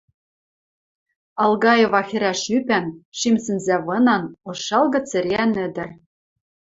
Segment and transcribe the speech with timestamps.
[1.43, 2.85] Алгаева хӹрӓш ӱпӓн,
[3.17, 5.89] шим сӹнзӓвынан, ошалгы цӹреӓн ӹдӹр.